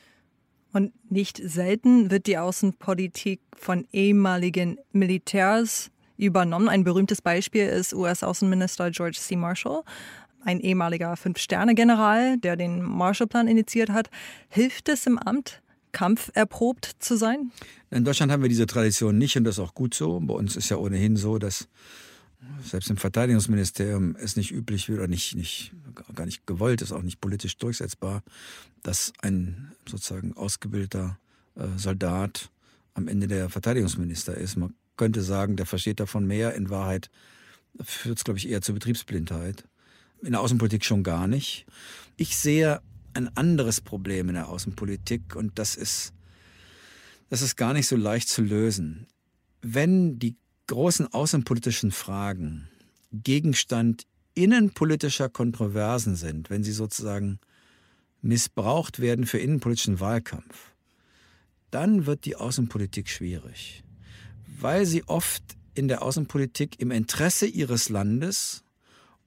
[0.74, 6.68] Und nicht selten wird die Außenpolitik von ehemaligen Militärs übernommen.
[6.68, 9.34] Ein berühmtes Beispiel ist US-Außenminister George C.
[9.34, 9.82] Marshall,
[10.44, 14.10] ein ehemaliger Fünf-Sterne-General, der den Marshallplan initiiert hat.
[14.50, 15.62] Hilft es im Amt,
[15.92, 17.50] kampferprobt zu sein?
[17.90, 20.20] In Deutschland haben wir diese Tradition nicht und das ist auch gut so.
[20.20, 21.66] Bei uns ist ja ohnehin so, dass
[22.64, 25.72] selbst im Verteidigungsministerium es nicht üblich wird oder nicht, nicht,
[26.14, 28.22] gar nicht gewollt ist, auch nicht politisch durchsetzbar,
[28.82, 31.18] dass ein sozusagen ausgebildeter
[31.56, 32.50] äh, Soldat
[32.94, 34.56] am Ende der Verteidigungsminister ist.
[34.56, 36.54] Man könnte sagen, der versteht davon mehr.
[36.54, 37.10] In Wahrheit
[37.80, 39.64] führt es, glaube ich, eher zur Betriebsblindheit.
[40.22, 41.66] In der Außenpolitik schon gar nicht.
[42.16, 42.80] Ich sehe
[43.14, 46.12] ein anderes Problem in der Außenpolitik und das ist,
[47.28, 49.06] das ist gar nicht so leicht zu lösen.
[49.62, 50.36] Wenn die
[50.70, 52.68] großen außenpolitischen Fragen
[53.10, 57.40] Gegenstand innenpolitischer Kontroversen sind, wenn sie sozusagen
[58.22, 60.72] missbraucht werden für innenpolitischen Wahlkampf,
[61.72, 63.82] dann wird die Außenpolitik schwierig,
[64.60, 65.42] weil sie oft
[65.74, 68.62] in der Außenpolitik im Interesse ihres Landes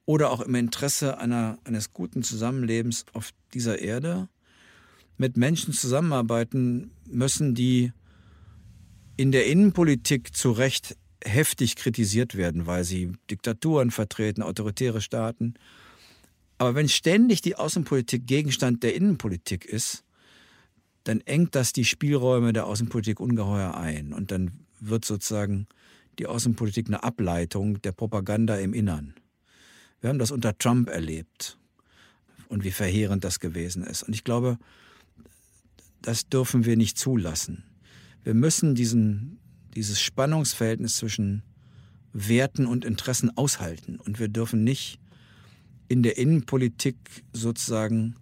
[0.06, 4.30] oder auch im Interesse einer, eines guten Zusammenlebens auf dieser Erde
[5.18, 7.92] mit Menschen zusammenarbeiten müssen, die
[9.18, 15.54] in der Innenpolitik zu Recht heftig kritisiert werden, weil sie Diktaturen vertreten, autoritäre Staaten.
[16.58, 20.04] Aber wenn ständig die Außenpolitik Gegenstand der Innenpolitik ist,
[21.04, 24.12] dann engt das die Spielräume der Außenpolitik ungeheuer ein.
[24.12, 25.66] Und dann wird sozusagen
[26.18, 29.14] die Außenpolitik eine Ableitung der Propaganda im Innern.
[30.00, 31.58] Wir haben das unter Trump erlebt
[32.48, 34.02] und wie verheerend das gewesen ist.
[34.02, 34.58] Und ich glaube,
[36.02, 37.64] das dürfen wir nicht zulassen.
[38.22, 39.38] Wir müssen diesen
[39.74, 41.42] dieses Spannungsverhältnis zwischen
[42.12, 43.96] Werten und Interessen aushalten.
[43.96, 44.98] Und wir dürfen nicht
[45.88, 46.96] in der Innenpolitik
[47.32, 48.16] sozusagen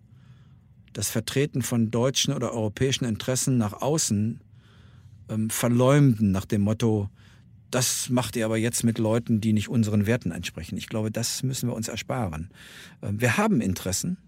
[0.93, 4.41] das Vertreten von deutschen oder europäischen Interessen nach außen
[5.29, 7.09] ähm, verleumden nach dem Motto,
[7.71, 10.77] das macht ihr aber jetzt mit Leuten, die nicht unseren Werten entsprechen.
[10.77, 12.51] Ich glaube, das müssen wir uns ersparen.
[13.03, 14.19] Ähm, wir haben Interessen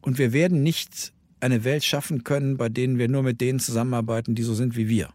[0.00, 4.34] und wir werden nicht eine Welt schaffen können, bei denen wir nur mit denen zusammenarbeiten,
[4.34, 5.10] die so sind wie wir.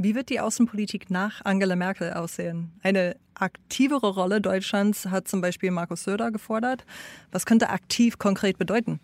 [0.00, 2.70] Wie wird die Außenpolitik nach Angela Merkel aussehen?
[2.84, 6.84] Eine aktivere Rolle Deutschlands hat zum Beispiel Markus Söder gefordert.
[7.32, 9.00] Was könnte aktiv konkret bedeuten?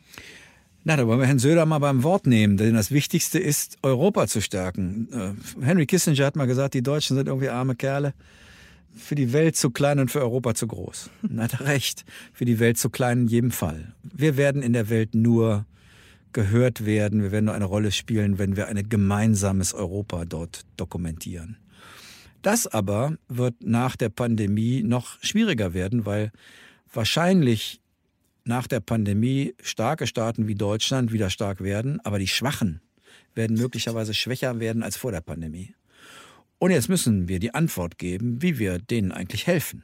[0.85, 4.29] Na, da wollen wir Herrn Söder mal beim Wort nehmen, denn das Wichtigste ist, Europa
[4.29, 5.09] zu stärken.
[5.61, 8.15] Äh, Henry Kissinger hat mal gesagt, die Deutschen sind irgendwie arme Kerle.
[8.97, 11.11] Für die Welt zu klein und für Europa zu groß.
[11.23, 12.05] Na, hat er recht.
[12.33, 13.95] Für die Welt zu klein in jedem Fall.
[14.05, 15.67] Wir werden in der Welt nur
[16.35, 17.23] gehört werden.
[17.23, 21.57] Wir werden nur eine Rolle spielen, wenn wir ein gemeinsames Europa dort dokumentieren.
[22.43, 26.31] Das aber wird nach der Pandemie noch schwieriger werden, weil
[26.93, 27.81] wahrscheinlich
[28.45, 32.83] nach der Pandemie starke Staaten wie Deutschland wieder stark werden, aber die Schwachen
[33.35, 35.75] werden möglicherweise schwächer werden als vor der Pandemie.
[36.59, 39.83] Und jetzt müssen wir die Antwort geben, wie wir denen eigentlich helfen.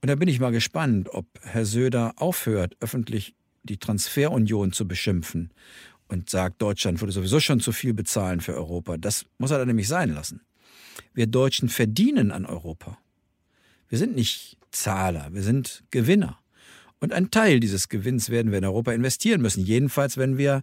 [0.00, 5.52] Und da bin ich mal gespannt, ob Herr Söder aufhört, öffentlich die Transferunion zu beschimpfen
[6.08, 8.96] und sagt, Deutschland würde sowieso schon zu viel bezahlen für Europa.
[8.96, 10.42] Das muss er dann nämlich sein lassen.
[11.14, 12.98] Wir Deutschen verdienen an Europa.
[13.88, 16.38] Wir sind nicht Zahler, wir sind Gewinner.
[17.00, 19.64] Und einen Teil dieses Gewinns werden wir in Europa investieren müssen.
[19.64, 20.62] Jedenfalls, wenn wir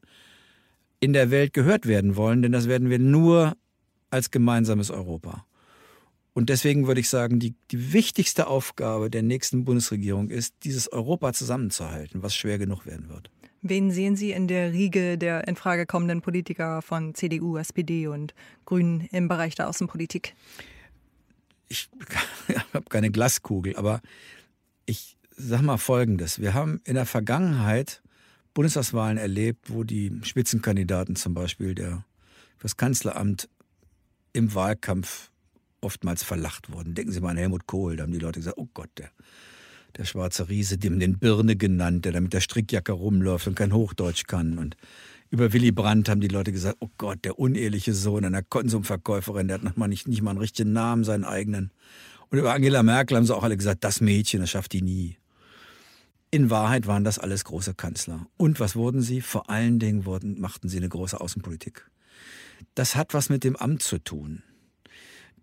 [0.99, 3.55] in der Welt gehört werden wollen, denn das werden wir nur
[4.09, 5.45] als gemeinsames Europa.
[6.39, 11.33] Und deswegen würde ich sagen, die, die wichtigste Aufgabe der nächsten Bundesregierung ist, dieses Europa
[11.33, 13.29] zusammenzuhalten, was schwer genug werden wird.
[13.61, 18.33] Wen sehen Sie in der Riege der in Frage kommenden Politiker von CDU, SPD und
[18.63, 20.33] Grünen im Bereich der Außenpolitik?
[21.67, 21.89] Ich
[22.73, 23.99] habe keine Glaskugel, aber
[24.85, 26.39] ich sage mal Folgendes.
[26.39, 28.01] Wir haben in der Vergangenheit
[28.53, 32.05] Bundestagswahlen erlebt, wo die Spitzenkandidaten zum Beispiel der,
[32.61, 33.49] das Kanzleramt
[34.31, 35.28] im Wahlkampf
[35.81, 36.93] oftmals verlacht wurden.
[36.95, 39.09] Denken Sie mal an Helmut Kohl, da haben die Leute gesagt, oh Gott, der
[39.97, 43.73] der schwarze Riese, dem den Birne genannt, der da mit der Strickjacke rumläuft und kein
[43.73, 44.57] Hochdeutsch kann.
[44.57, 44.77] Und
[45.29, 49.55] über Willy Brandt haben die Leute gesagt, oh Gott, der uneheliche Sohn einer Konsumverkäuferin, der
[49.55, 51.71] hat noch mal nicht, nicht mal einen richtigen Namen, seinen eigenen.
[52.29, 55.17] Und über Angela Merkel haben sie auch alle gesagt, das Mädchen, das schafft die nie.
[56.31, 58.27] In Wahrheit waren das alles große Kanzler.
[58.37, 59.21] Und was wurden sie?
[59.21, 61.89] Vor allen Dingen wurden, machten sie eine große Außenpolitik.
[62.75, 64.43] Das hat was mit dem Amt zu tun.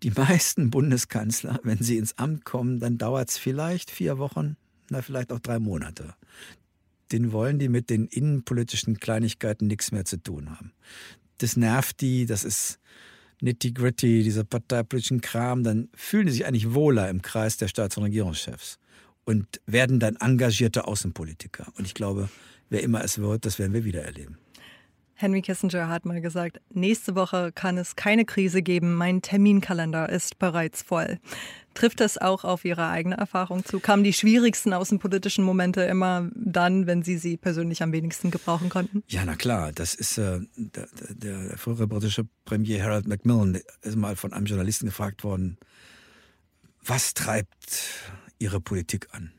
[0.03, 4.57] Die meisten Bundeskanzler, wenn sie ins Amt kommen, dann dauert es vielleicht vier Wochen,
[4.89, 6.13] na vielleicht auch drei Monate.
[7.11, 10.73] Den wollen die mit den innenpolitischen Kleinigkeiten nichts mehr zu tun haben.
[11.39, 12.79] Das nervt die, das ist
[13.41, 18.03] nitty-gritty, dieser parteipolitischen Kram, dann fühlen die sich eigentlich wohler im Kreis der Staats- und
[18.03, 18.79] Regierungschefs
[19.25, 21.71] und werden dann engagierte Außenpolitiker.
[21.77, 22.29] Und ich glaube,
[22.69, 24.37] wer immer es wird, das werden wir wieder erleben.
[25.19, 30.37] Henry Kissinger hat mal gesagt, nächste Woche kann es keine Krise geben, mein Terminkalender ist
[30.37, 31.17] bereits voll.
[31.73, 33.79] Trifft das auch auf Ihre eigene Erfahrung zu?
[33.79, 39.03] Kamen die schwierigsten außenpolitischen Momente immer dann, wenn Sie sie persönlich am wenigsten gebrauchen konnten?
[39.07, 39.71] Ja, na klar.
[39.73, 44.45] Das ist äh, der, der, der frühere britische Premier Harold Macmillan ist mal von einem
[44.45, 45.57] Journalisten gefragt worden,
[46.83, 47.81] was treibt
[48.37, 49.31] Ihre Politik an?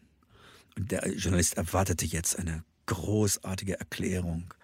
[0.77, 4.55] Und der Journalist erwartete jetzt eine großartige Erklärung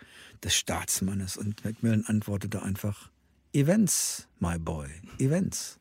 [0.44, 1.36] des Staatsmannes.
[1.36, 3.10] Und Macmillan antwortete einfach,
[3.54, 5.78] Events, my boy, Events.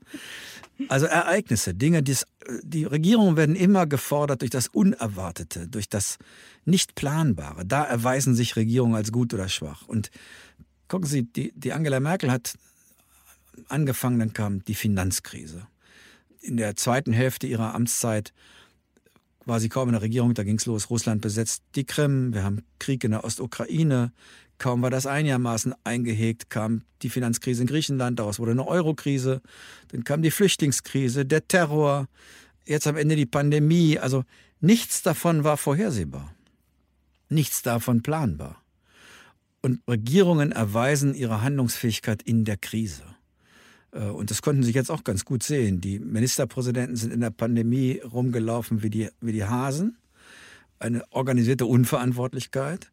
[0.89, 2.15] Also Ereignisse, Dinge, die,
[2.62, 6.17] die Regierungen werden immer gefordert durch das Unerwartete, durch das
[6.65, 7.65] Nicht-Planbare.
[7.65, 9.88] Da erweisen sich Regierungen als gut oder schwach.
[9.88, 10.12] Und
[10.88, 12.56] gucken Sie, die, die Angela Merkel hat
[13.69, 15.67] angefangen, dann kam die Finanzkrise.
[16.41, 18.34] In der zweiten Hälfte ihrer Amtszeit
[19.45, 22.43] war sie kaum in der Regierung, da ging es los, Russland besetzt die Krim, wir
[22.43, 24.12] haben Krieg in der Ostukraine,
[24.58, 29.42] kaum war das einigermaßen eingehegt, kam die Finanzkrise in Griechenland, daraus wurde eine Eurokrise,
[29.89, 32.08] dann kam die Flüchtlingskrise, der Terror,
[32.66, 34.24] jetzt am Ende die Pandemie, also
[34.62, 36.34] nichts davon war vorhersehbar,
[37.30, 38.62] nichts davon planbar.
[39.62, 43.04] Und Regierungen erweisen ihre Handlungsfähigkeit in der Krise.
[43.94, 45.80] Äh, und das konnten Sie jetzt auch ganz gut sehen.
[45.82, 49.98] Die Ministerpräsidenten sind in der Pandemie rumgelaufen wie die, wie die Hasen.
[50.80, 52.92] Eine organisierte Unverantwortlichkeit.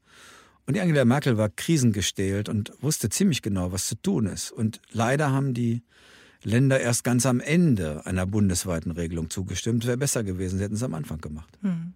[0.70, 4.52] Und die Angela Merkel war krisengestählt und wusste ziemlich genau, was zu tun ist.
[4.52, 5.82] Und leider haben die
[6.44, 9.84] Länder erst ganz am Ende einer bundesweiten Regelung zugestimmt.
[9.84, 11.58] Wäre besser gewesen, sie hätten es am Anfang gemacht.
[11.62, 11.94] Hm.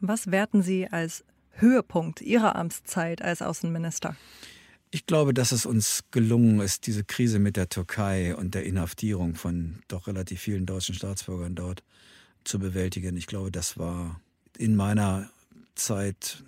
[0.00, 4.16] Was werten Sie als Höhepunkt Ihrer Amtszeit als Außenminister?
[4.90, 9.34] Ich glaube, dass es uns gelungen ist, diese Krise mit der Türkei und der Inhaftierung
[9.34, 11.82] von doch relativ vielen deutschen Staatsbürgern dort
[12.44, 13.18] zu bewältigen.
[13.18, 14.18] Ich glaube, das war
[14.56, 15.28] in meiner
[15.74, 16.42] Zeit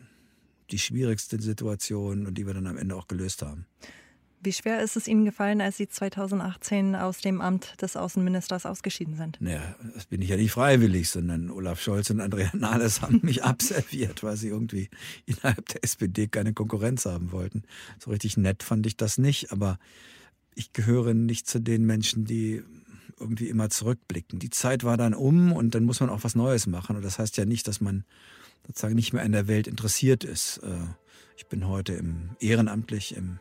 [0.72, 3.66] die schwierigste Situation und die wir dann am Ende auch gelöst haben.
[4.42, 9.14] Wie schwer ist es Ihnen gefallen, als Sie 2018 aus dem Amt des Außenministers ausgeschieden
[9.14, 9.36] sind?
[9.38, 13.44] Naja, das bin ich ja nicht freiwillig, sondern Olaf Scholz und Andrea Nahles haben mich
[13.44, 14.88] abserviert, weil sie irgendwie
[15.26, 17.64] innerhalb der SPD keine Konkurrenz haben wollten.
[17.98, 19.78] So richtig nett fand ich das nicht, aber
[20.54, 22.62] ich gehöre nicht zu den Menschen, die
[23.18, 24.38] irgendwie immer zurückblicken.
[24.38, 26.96] Die Zeit war dann um und dann muss man auch was Neues machen.
[26.96, 28.04] Und das heißt ja nicht, dass man
[28.66, 30.58] sozusagen nicht mehr in der Welt interessiert ist.
[30.58, 30.86] Äh,
[31.36, 33.38] ich bin heute im, ehrenamtlich im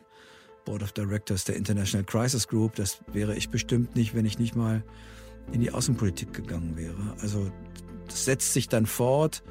[0.64, 2.74] Board of Directors der International Crisis Group.
[2.76, 4.82] Das wäre ich bestimmt nicht, wenn ich nicht mal
[5.52, 7.16] in die Außenpolitik gegangen wäre.
[7.20, 7.50] Also
[8.06, 9.42] das setzt sich dann fort,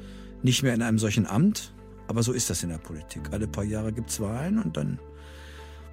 [0.42, 1.74] nicht mehr in einem solchen Amt,
[2.08, 3.22] aber so ist das in der Politik.
[3.32, 4.98] Alle paar Jahre gibt es Wahlen und dann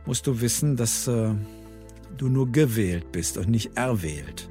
[0.06, 1.34] musst du wissen, dass äh,
[2.18, 4.50] du nur gewählt bist und nicht erwählt.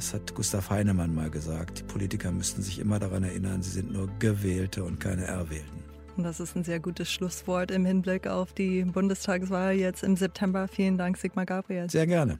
[0.00, 1.80] Das hat Gustav Heinemann mal gesagt.
[1.80, 5.84] Die Politiker müssten sich immer daran erinnern, sie sind nur Gewählte und keine Erwählten.
[6.16, 10.68] Und das ist ein sehr gutes Schlusswort im Hinblick auf die Bundestagswahl jetzt im September.
[10.68, 11.90] Vielen Dank, Sigmar Gabriel.
[11.90, 12.38] Sehr gerne.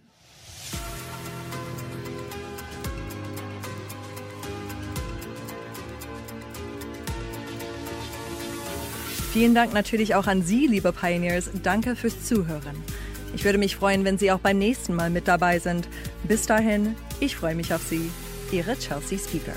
[9.32, 11.50] Vielen Dank natürlich auch an Sie, liebe Pioneers.
[11.62, 12.82] Danke fürs Zuhören.
[13.34, 15.88] Ich würde mich freuen, wenn Sie auch beim nächsten Mal mit dabei sind.
[16.26, 18.10] Bis dahin, ich freue mich auf Sie.
[18.50, 19.54] Ihre Chelsea Speaker.